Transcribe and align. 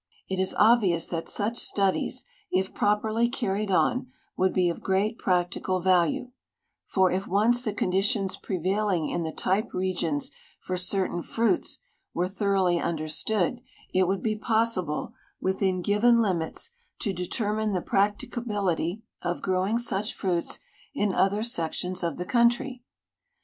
It 0.27 0.39
is 0.39 0.55
obvious 0.57 1.05
that 1.09 1.29
such 1.29 1.59
studies, 1.59 2.25
if 2.49 2.73
properly 2.73 3.29
carried 3.29 3.69
on, 3.69 4.07
would 4.35 4.51
be 4.51 4.67
of 4.67 4.81
great 4.81 5.19
prac 5.19 5.51
tical 5.51 5.83
value, 5.83 6.31
for 6.87 7.11
if 7.11 7.27
once 7.27 7.61
the 7.61 7.71
conditions 7.71 8.35
prevailing 8.35 9.11
in 9.11 9.21
the 9.21 9.31
type 9.31 9.75
regions 9.75 10.31
for 10.59 10.75
certain 10.75 11.21
fruits 11.21 11.81
were 12.15 12.27
thoroughly 12.27 12.79
understood 12.79 13.61
it 13.93 14.07
would 14.07 14.23
be 14.23 14.35
possible 14.35 15.13
within 15.39 15.83
given 15.83 16.17
limits 16.19 16.71
to 16.97 17.13
determine 17.13 17.73
the 17.73 17.79
practicability 17.81 19.03
of 19.21 19.43
growing 19.43 19.77
such 19.77 20.15
fruits 20.15 20.57
in 20.95 21.13
other 21.13 21.43
sections 21.43 22.01
of 22.01 22.17
the 22.17 22.25
country. 22.25 22.81